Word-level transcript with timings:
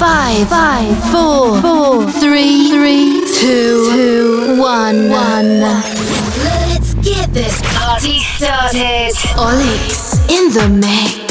Five, 0.00 0.48
five, 0.48 0.96
four, 1.12 1.60
four, 1.60 2.10
three, 2.10 2.70
three, 2.70 3.20
two, 3.38 3.90
two, 3.92 4.58
one, 4.58 5.10
one. 5.10 5.60
Let's 5.60 6.94
get 6.94 7.34
this 7.34 7.60
party 7.76 8.20
started. 8.20 9.12
Olix 9.36 10.16
in 10.30 10.54
the 10.54 10.68
mix. 10.70 11.29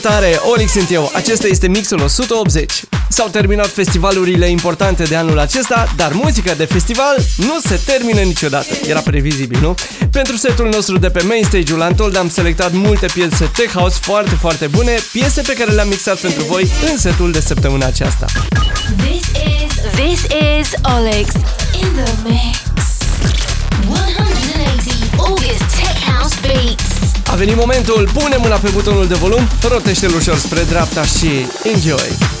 Salutare, 0.00 0.40
Olix 0.52 0.72
sunt 0.72 0.90
eu. 0.90 1.10
Acesta 1.14 1.46
este 1.46 1.68
mixul 1.68 2.00
180. 2.00 2.82
S-au 3.08 3.28
terminat 3.28 3.68
festivalurile 3.68 4.46
importante 4.46 5.02
de 5.02 5.16
anul 5.16 5.38
acesta, 5.38 5.92
dar 5.96 6.12
muzica 6.12 6.54
de 6.54 6.64
festival 6.64 7.16
nu 7.36 7.58
se 7.64 7.80
termină 7.84 8.20
niciodată. 8.20 8.66
Era 8.86 9.00
previzibil, 9.00 9.58
nu? 9.60 9.74
Pentru 10.10 10.36
setul 10.36 10.68
nostru 10.68 10.98
de 10.98 11.10
pe 11.10 11.22
main 11.22 11.44
stage-ul 11.44 11.82
Antold 11.82 12.16
am 12.16 12.28
selectat 12.28 12.72
multe 12.72 13.06
piese 13.14 13.50
tech 13.56 13.72
house 13.74 13.98
foarte, 14.00 14.34
foarte 14.34 14.66
bune, 14.66 14.94
piese 15.12 15.42
pe 15.42 15.52
care 15.52 15.70
le-am 15.70 15.88
mixat 15.88 16.18
pentru 16.18 16.44
voi 16.44 16.70
în 16.90 16.98
setul 16.98 17.32
de 17.32 17.40
săptămâna 17.40 17.86
aceasta. 17.86 18.26
This 18.96 19.22
is 19.22 19.72
This 19.94 20.20
is 20.24 20.74
Olix 20.94 21.34
in 21.82 21.92
the 21.94 22.12
mix. 22.28 22.58
180 23.88 24.94
August 25.18 25.64
Tech 25.76 25.98
House 26.10 26.36
Beats. 26.40 27.05
A 27.30 27.34
venit 27.36 27.56
momentul, 27.56 28.08
pune 28.12 28.36
mâna 28.36 28.56
pe 28.56 28.70
butonul 28.72 29.06
de 29.06 29.14
volum, 29.14 29.48
rotește-l 29.68 30.14
ușor 30.14 30.36
spre 30.36 30.62
dreapta 30.62 31.02
și 31.02 31.46
enjoy! 31.62 32.35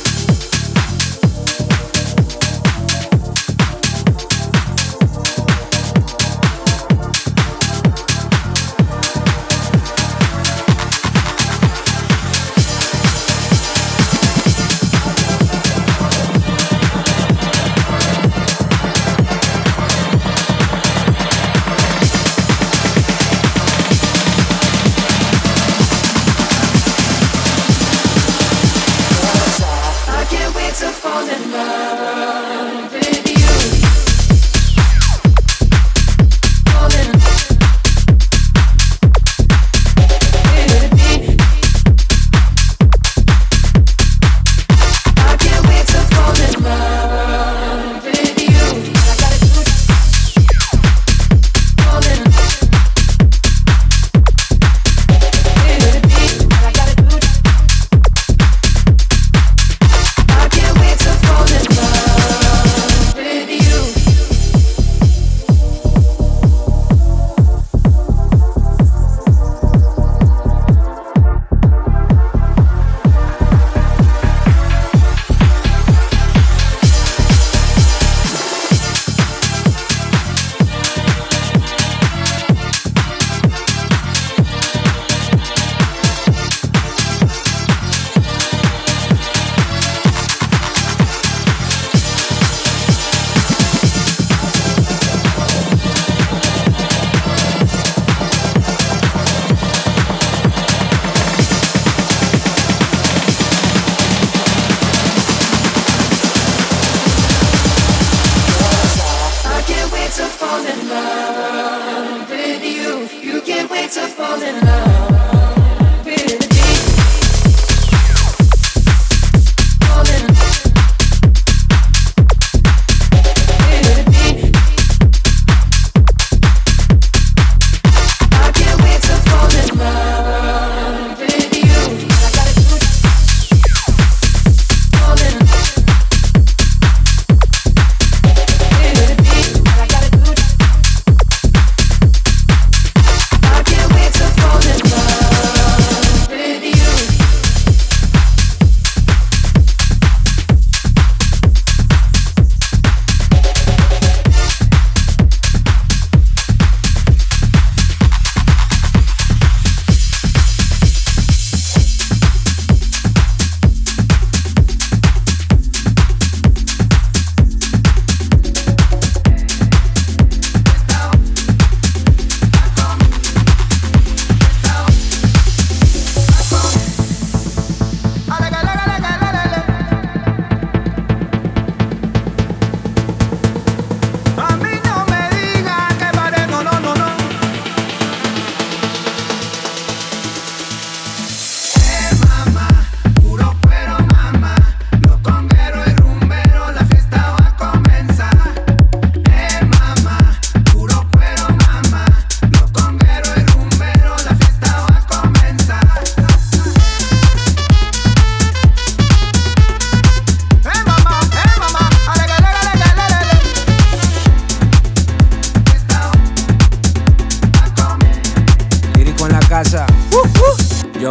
to 113.96 114.06
fall 114.08 114.42
in 114.42 114.60
love. 114.66 114.95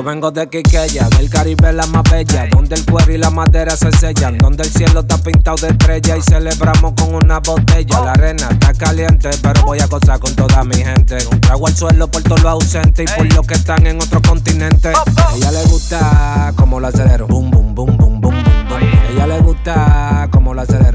Vengo 0.06 0.30
de 0.30 0.48
Quiqueya, 0.48 1.10
del 1.18 1.30
Caribe 1.30 1.74
la 1.74 1.88
más 1.88 2.04
bella, 2.10 2.48
donde 2.52 2.76
el 2.76 2.86
cuero 2.86 3.12
y 3.12 3.18
la 3.18 3.32
madera 3.32 3.76
se 3.76 3.92
sellan, 3.92 4.38
donde 4.38 4.64
el 4.64 4.70
cielo 4.70 5.00
está 5.00 5.18
pintado 5.18 5.58
de 5.58 5.70
estrella 5.70 6.16
y 6.16 6.22
celebramos 6.22 6.94
con 6.94 7.16
una 7.16 7.40
botella. 7.40 8.02
La 8.02 8.12
arena 8.12 8.50
está 8.52 8.72
caliente, 8.74 9.32
pero 9.42 9.64
voy 9.64 9.80
a 9.80 9.88
gozar 9.88 10.20
con 10.20 10.36
toda 10.36 10.64
mi 10.64 10.76
gente. 10.76 11.18
Un 11.32 11.42
trago 11.42 11.68
al 11.68 11.76
suelo 11.76 12.08
por 12.08 12.22
todos 12.22 12.44
los 12.44 12.52
ausentes 12.52 13.10
y 13.10 13.18
por 13.18 13.34
los 13.34 13.48
que 13.48 13.56
están 13.56 13.88
en 13.88 14.00
otro 14.00 14.22
continente. 14.22 14.90
A 14.90 15.36
ella 15.36 15.52
le 15.52 15.64
gusta 15.66 16.54
como 16.56 16.80
lo 16.80 16.88
acelero, 16.88 17.26
boom, 17.26 17.50
boom, 17.50 17.74
boom, 17.74 17.98
boom, 17.98 18.22
boom, 18.22 18.40
boom. 18.70 18.74
A 18.76 19.12
ella 19.12 19.28
le 19.28 19.40
gusta 19.40 20.28
como 20.30 20.54
lo 20.54 20.62
acelero, 20.62 20.95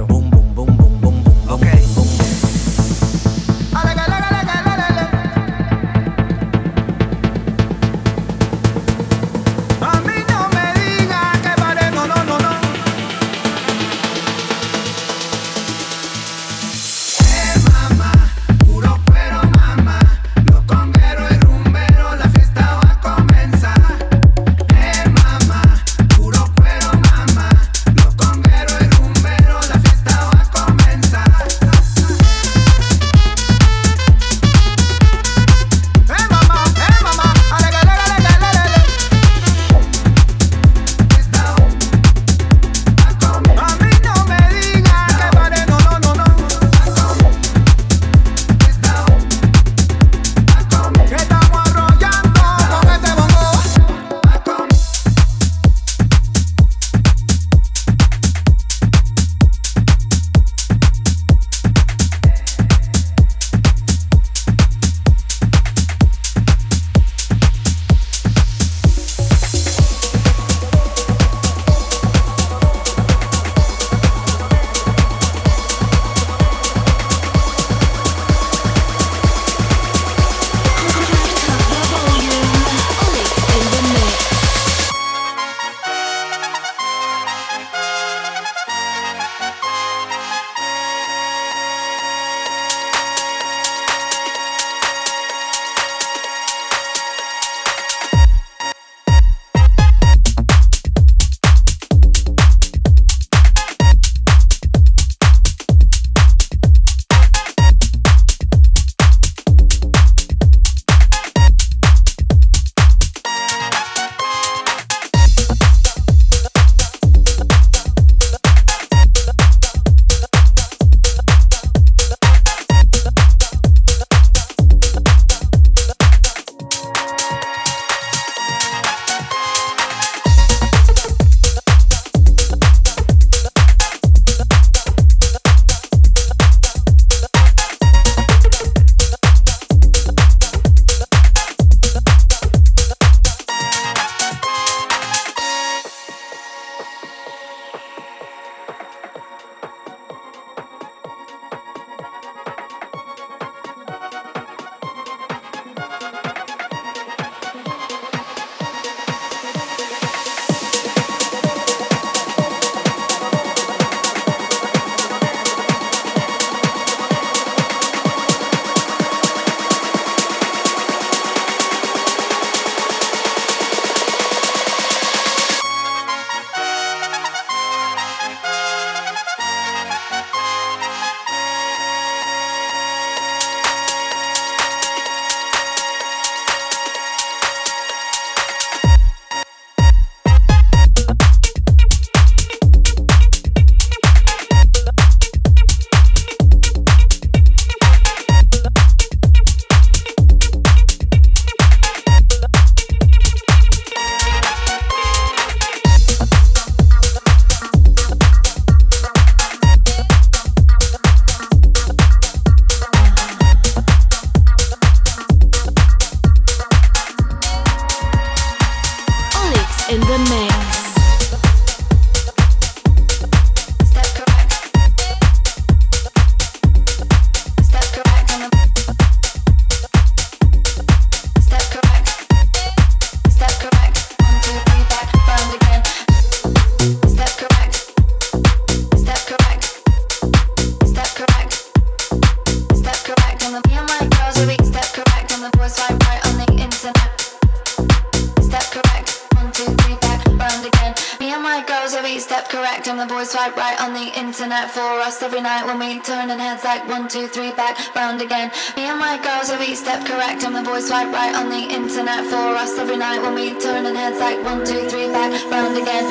step 259.90 260.06
correct. 260.06 260.44
I'm 260.44 260.52
the 260.52 260.62
boy 260.62 260.78
swipe 260.78 261.12
right 261.12 261.35
on 261.35 261.49
the 261.49 261.59
internet 261.59 262.25
for 262.26 262.54
us 262.54 262.78
every 262.78 262.97
night 262.97 263.20
when 263.23 263.35
we 263.35 263.59
turn 263.59 263.87
and 263.87 263.97
heads 263.97 264.20
like 264.20 264.38
one, 264.44 264.64
two, 264.64 264.88
three, 264.88 265.09
back 265.11 265.32
round 265.50 265.76
again. 265.76 266.06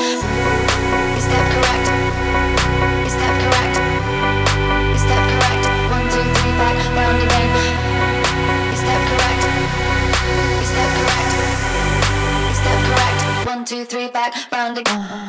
You 1.15 1.21
step 1.23 1.45
correct. 1.55 1.87
You 3.03 3.11
step 3.17 3.35
correct. 3.39 3.75
You 4.91 4.99
step 4.99 5.23
correct. 5.31 5.63
One, 5.95 6.05
two, 6.11 6.27
three, 6.35 6.53
back 6.59 6.75
round 6.97 7.19
again. 7.23 7.51
You 8.67 8.77
step 8.83 9.01
correct. 9.07 9.43
You 10.59 10.67
step 10.73 10.91
correct. 10.99 11.31
You 12.49 12.55
step 12.59 12.79
correct. 12.83 13.47
One, 13.47 13.63
two, 13.63 13.85
three, 13.85 14.09
back 14.09 14.33
round 14.51 14.77
again. 14.77 15.28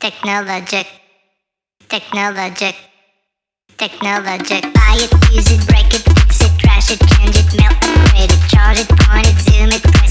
technologic, 0.00 0.86
technologic, 1.88 2.76
technologic. 3.76 4.62
Buy 4.74 4.96
it, 4.96 5.12
use 5.32 5.50
it, 5.50 5.66
break 5.66 5.86
it, 5.94 6.02
fix 6.02 6.40
it, 6.42 6.58
trash 6.58 6.90
it, 6.90 7.00
change 7.08 7.36
it, 7.36 7.60
melt, 7.60 7.76
it, 7.82 7.98
upgrade 7.98 8.30
it, 8.30 8.48
charge 8.48 8.80
it, 8.80 8.88
point 8.88 9.26
it, 9.26 9.38
zoom 9.40 9.70
it. 9.70 10.05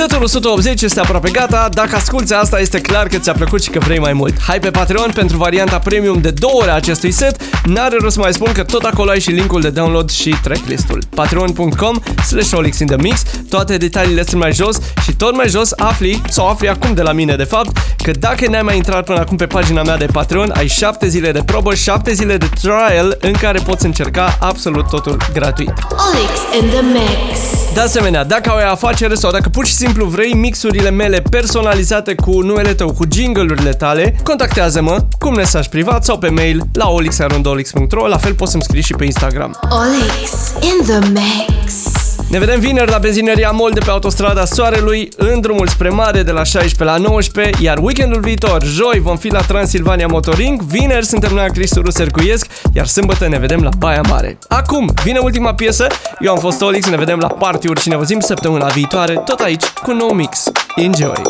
Setul 0.00 0.22
180 0.22 0.82
este 0.82 1.00
aproape 1.00 1.30
gata, 1.30 1.68
dacă 1.72 1.96
asculti 1.96 2.34
asta 2.34 2.60
este 2.60 2.80
clar 2.80 3.06
că 3.06 3.18
ți-a 3.18 3.32
plăcut 3.32 3.62
și 3.62 3.70
că 3.70 3.78
vrei 3.78 3.98
mai 3.98 4.12
mult. 4.12 4.42
Hai 4.42 4.60
pe 4.60 4.70
Patreon 4.70 5.10
pentru 5.14 5.36
varianta 5.36 5.78
premium 5.78 6.20
de 6.20 6.30
2 6.30 6.50
ore 6.52 6.70
a 6.70 6.74
acestui 6.74 7.10
set, 7.10 7.36
n-are 7.64 7.96
rost 8.00 8.14
să 8.14 8.20
mai 8.20 8.32
spun 8.32 8.52
că 8.52 8.62
tot 8.62 8.82
acolo 8.82 9.10
ai 9.10 9.20
și 9.20 9.30
linkul 9.30 9.60
de 9.60 9.70
download 9.70 10.10
și 10.10 10.36
tracklistul. 10.42 11.02
patreon.com 11.14 11.98
slash 12.26 12.52
Olix 12.52 12.78
in 12.78 12.86
the 12.86 12.96
mix, 12.96 13.22
toate 13.48 13.76
detaliile 13.76 14.24
sunt 14.24 14.40
mai 14.40 14.52
jos 14.52 14.78
și 15.02 15.12
tot 15.12 15.36
mai 15.36 15.48
jos 15.48 15.72
afli, 15.76 16.22
sau 16.28 16.48
afli 16.48 16.68
acum 16.68 16.94
de 16.94 17.02
la 17.02 17.12
mine 17.12 17.36
de 17.36 17.44
fapt, 17.44 17.78
că 18.02 18.10
dacă 18.10 18.48
n-ai 18.48 18.62
mai 18.62 18.76
intrat 18.76 19.04
până 19.04 19.18
acum 19.18 19.36
pe 19.36 19.46
pagina 19.46 19.82
mea 19.82 19.96
de 19.96 20.06
Patreon, 20.12 20.52
ai 20.56 20.66
7 20.66 21.08
zile 21.08 21.32
de 21.32 21.42
probă, 21.44 21.74
7 21.74 22.12
zile 22.12 22.36
de 22.36 22.48
trial 22.60 23.16
în 23.20 23.32
care 23.32 23.60
poți 23.64 23.84
încerca 23.84 24.36
absolut 24.40 24.88
totul 24.88 25.16
gratuit. 25.32 25.72
Olix 25.90 26.62
in 26.62 26.68
the 26.68 26.80
mix. 26.80 27.60
De 27.74 27.80
asemenea, 27.80 28.24
dacă 28.24 28.50
ai 28.50 28.64
o 28.68 28.70
afacere 28.70 29.14
sau 29.14 29.30
dacă 29.30 29.48
pur 29.48 29.66
și 29.66 29.72
simplu 29.72 29.89
vrei 29.92 30.34
mixurile 30.34 30.90
mele 30.90 31.22
personalizate 31.30 32.14
cu 32.14 32.40
numele 32.40 32.74
tău, 32.74 32.92
cu 32.92 33.04
jingle-urile 33.12 33.70
tale, 33.70 34.16
contactează-mă 34.22 34.96
cu 35.18 35.28
un 35.28 35.34
mesaj 35.34 35.66
privat 35.66 36.04
sau 36.04 36.18
pe 36.18 36.28
mail 36.28 36.62
la 36.72 36.88
olixarondolix.ro, 36.88 38.06
la 38.06 38.16
fel 38.16 38.34
poți 38.34 38.50
să-mi 38.50 38.62
scrii 38.62 38.82
și 38.82 38.94
pe 38.94 39.04
Instagram. 39.04 39.58
Olix 39.70 40.52
in 40.60 40.84
the 40.86 41.08
mix. 41.08 41.99
Ne 42.28 42.38
vedem 42.38 42.60
vineri 42.60 42.90
la 42.90 42.98
benzineria 42.98 43.50
Mol 43.50 43.70
de 43.70 43.80
pe 43.80 43.90
autostrada 43.90 44.44
Soarelui, 44.44 45.08
în 45.16 45.40
drumul 45.40 45.68
spre 45.68 45.88
mare 45.88 46.22
de 46.22 46.30
la 46.30 46.44
16 46.44 46.84
la 46.84 46.96
19, 46.96 47.62
iar 47.62 47.78
weekendul 47.78 48.20
viitor, 48.20 48.64
joi, 48.64 48.98
vom 48.98 49.16
fi 49.16 49.28
la 49.28 49.40
Transilvania 49.40 50.06
Motoring, 50.06 50.62
vineri 50.62 51.06
suntem 51.06 51.32
noi 51.34 51.42
la 51.46 51.52
Cristuru 51.52 51.90
Sercuiesc, 51.90 52.46
iar 52.72 52.86
sâmbătă 52.86 53.28
ne 53.28 53.38
vedem 53.38 53.62
la 53.62 53.70
Baia 53.78 54.00
Mare. 54.08 54.38
Acum, 54.48 54.92
vine 55.02 55.18
ultima 55.18 55.54
piesă, 55.54 55.86
eu 56.20 56.32
am 56.32 56.38
fost 56.38 56.62
Olix, 56.62 56.86
ne 56.86 56.96
vedem 56.96 57.18
la 57.18 57.28
party-uri 57.28 57.80
și 57.80 57.88
ne 57.88 57.96
văzim 57.96 58.20
săptămâna 58.20 58.66
viitoare, 58.66 59.14
tot 59.24 59.40
aici, 59.40 59.64
cu 59.82 59.90
un 59.90 59.96
nou 59.96 60.12
mix. 60.12 60.50
Enjoy! 60.76 61.22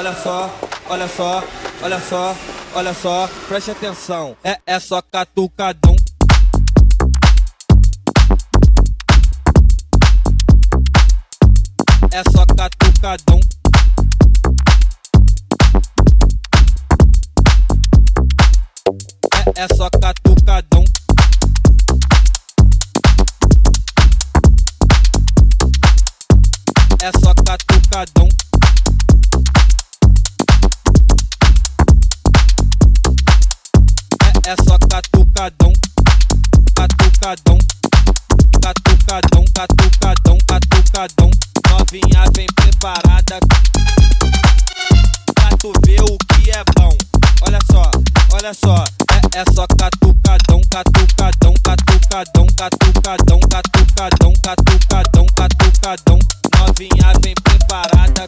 Olha 0.00 0.14
só, 0.14 0.50
olha 0.88 1.06
só, 1.08 1.44
olha 1.82 2.00
só, 2.00 2.36
olha 2.74 2.94
só, 2.94 3.28
preste 3.46 3.70
atenção. 3.70 4.34
É, 4.42 4.58
é 4.66 4.80
só 4.80 5.02
catucadão. 5.02 5.94
É 12.12 12.22
só 12.32 12.46
catucadão. 12.46 13.40
É, 19.34 19.64
é 19.64 19.68
só 19.76 19.90
catucadão. 19.90 20.84
É 27.02 27.10
só 27.20 27.34
catucadão. 27.34 28.28
É, 34.44 34.54
só 34.66 34.78
catucadão. 34.78 35.72
Catucadão. 36.74 37.58
Catucadão, 38.62 39.44
catucadão, 39.54 40.38
catucadão. 40.46 41.30
Novinha 41.68 42.24
vem 42.34 42.46
preparada. 42.54 43.38
Pra 45.34 45.48
tu 45.58 45.72
ver 45.84 46.00
o 46.02 46.16
que 46.18 46.50
é 46.50 46.64
bom. 46.76 46.96
Olha 47.42 47.58
só, 47.70 47.90
olha 48.32 48.54
só. 48.54 48.84
É, 49.12 49.40
é 49.40 49.44
só 49.54 49.66
catucadão, 49.66 50.60
catucadão, 50.70 51.54
catucadão, 51.62 52.46
catucadão, 52.56 53.40
catucadão, 53.48 54.32
catucadão, 54.42 55.26
catucadão. 55.36 56.18
Novinha 56.58 57.12
vem 57.22 57.34
preparada. 57.42 58.26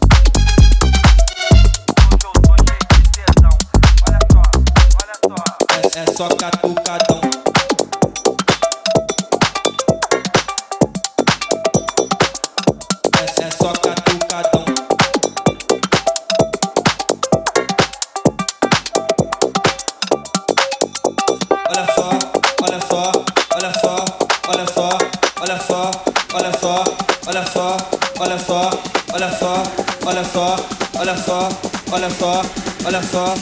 É, 5.74 6.00
é 6.00 6.16
só 6.16 6.28
catucadão. 6.28 7.20
É, 13.18 13.42
é 13.42 13.50
só 13.50 13.72
catucadão. 13.72 14.64
Olha 21.68 21.86
só, 21.94 22.10
olha 22.62 22.80
só, 22.88 23.12
olha 23.54 23.72
só, 23.80 24.04
olha 24.48 24.66
só, 24.66 24.98
olha 25.40 25.58
só, 25.58 25.90
olha 26.34 26.52
só, 26.52 26.84
olha 27.26 27.46
só, 27.46 27.76
olha 28.18 28.38
só, 28.38 28.38
olha 28.38 28.38
só, 28.38 28.70
olha 29.14 29.34
só, 29.34 29.64
olha 30.04 30.24
só, 30.24 30.56
olha 30.98 31.16
só, 31.16 31.48
olha 31.90 32.10
só, 32.10 32.42
olha 32.84 33.02
só, 33.02 33.34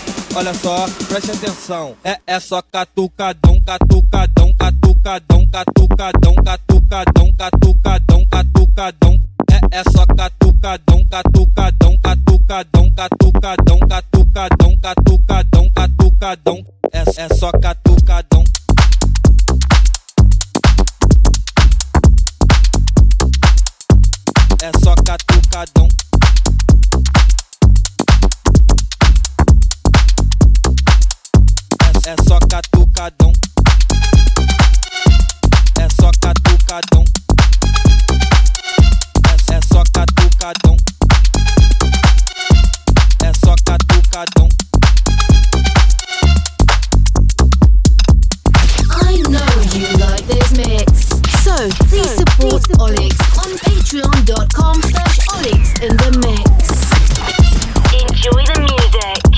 preste 1.08 1.30
atenção. 1.32 1.96
É, 2.04 2.18
é 2.26 2.38
só 2.38 2.62
catucadão, 2.62 3.60
catucadão, 3.62 4.54
catucadão, 4.54 5.46
catucadão, 5.48 6.34
catucadão, 6.44 7.34
catucadão, 7.34 8.26
catucadão. 8.26 9.22
É, 9.50 9.80
é 9.80 9.84
só 9.90 10.06
catucadão, 10.06 11.04
catucadão, 11.06 11.98
catucadão, 11.98 12.92
catucadão, 12.92 13.78
catucadão, 13.88 14.78
catucadão, 14.78 15.70
catucadão. 15.70 16.66
É, 16.92 17.22
é 17.22 17.34
só 17.34 17.50
catucadão. 17.50 18.44
É 24.62 24.70
só 24.84 24.94
catucadão. 24.94 25.88
É 32.06 32.14
só 32.26 32.38
catucadão. 32.48 33.32
É 35.78 35.88
só 36.00 36.10
catucadão. 36.20 37.04
É, 39.50 39.60
só 39.72 39.82
catucadão. 39.92 40.76
É 43.22 43.32
só 43.44 43.54
catucadão. 43.64 44.48
I 48.90 49.22
know 49.28 49.54
you 49.74 49.88
like 49.98 50.24
this 50.26 50.52
mix. 50.52 51.08
So 51.44 51.68
please 51.88 52.14
support 52.16 52.62
Olix 52.80 53.16
on 53.38 53.56
patreon.com 53.58 54.80
slash 54.82 55.18
Olix 55.34 55.74
in 55.82 55.96
the 55.96 56.10
mix. 56.18 56.90
Enjoy 57.92 58.44
the 58.44 58.60
music. 58.60 59.29